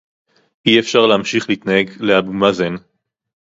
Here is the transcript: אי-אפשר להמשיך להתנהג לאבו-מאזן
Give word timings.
אי-אפשר 0.65 1.05
להמשיך 1.07 1.49
להתנהג 1.49 1.89
לאבו-מאזן 1.99 2.75